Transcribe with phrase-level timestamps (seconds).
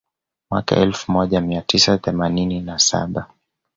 [0.51, 3.27] Mwaka elfu moja mia tisa themanini na saba